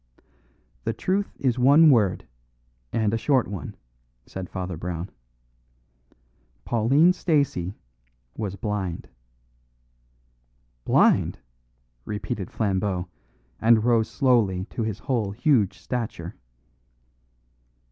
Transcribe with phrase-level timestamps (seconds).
[0.83, 2.27] "The truth is one word,
[2.91, 3.75] and a short one,"
[4.25, 5.11] said Father Brown.
[6.65, 7.75] "Pauline Stacey
[8.35, 9.09] was blind."
[10.85, 11.37] "Blind!"
[12.03, 13.09] repeated Flambeau,
[13.59, 16.33] and rose slowly to his whole huge stature.